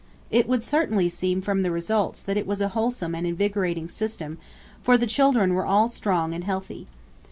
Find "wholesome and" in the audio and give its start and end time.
2.69-3.27